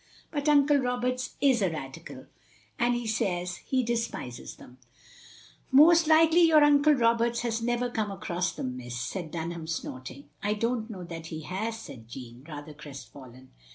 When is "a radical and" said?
1.61-2.95